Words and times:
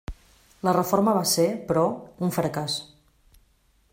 La 0.67 0.71
reforma 0.77 1.13
va 1.17 1.21
ser, 1.33 1.45
però, 1.71 1.85
un 2.29 2.35
fracàs. 2.41 2.79